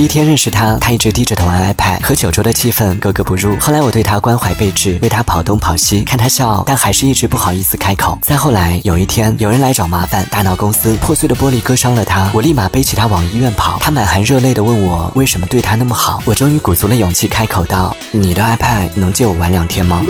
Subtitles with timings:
[0.00, 3.54] 第一天认识他，他一直低着头玩 iPad，和酒桌的气氛格格不入。
[3.58, 8.18] 后来我对他关怀备至，为他跑东跑西，看他笑，但还是一直不好意思开口。
[8.22, 13.76] 再后来，有一天有人来找麻烦，大闹公司，破碎的玻璃割伤了他，我立马背起他往医院跑。
[13.78, 20.02] 他满含热泪的问我为什么对他那么好，我终于鼓足了勇气开口道：“你的 iPad 能借我玩两天吗？”